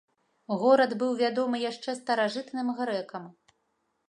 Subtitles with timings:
[0.61, 3.23] Горад быў вядомы яшчэ старажытным грэкам.